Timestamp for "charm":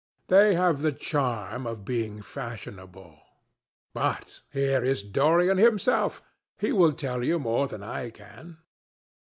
0.91-1.67